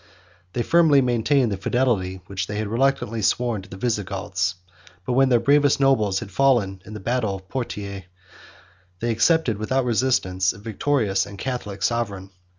They 0.53 0.63
firmly 0.63 0.99
maintained 1.01 1.51
the 1.51 1.57
fidelity 1.57 2.21
which 2.25 2.47
they 2.47 2.57
had 2.57 2.67
reluctantly 2.67 3.21
sworn 3.21 3.61
to 3.61 3.69
the 3.69 3.77
Visigoths, 3.77 4.55
out 5.07 5.13
when 5.15 5.29
their 5.29 5.39
bravest 5.39 5.79
nobles 5.79 6.21
had 6.21 6.31
fallen 6.31 6.81
in 6.85 6.95
the 6.95 6.99
battle 6.99 7.35
of 7.35 7.47
Poitiers, 7.49 8.05
they 8.99 9.11
accepted, 9.11 9.59
without 9.59 9.85
resistance, 9.85 10.53
a 10.53 10.57
victorious 10.57 11.27
and 11.27 11.37
Catholic 11.37 11.83
sovereign. 11.83 12.31